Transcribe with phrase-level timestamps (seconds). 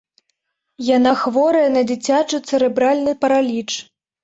[0.97, 3.71] Яна хворая на дзіцячы цэрэбральны параліч.